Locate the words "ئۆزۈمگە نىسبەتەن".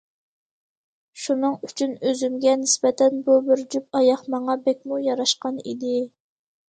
2.07-3.21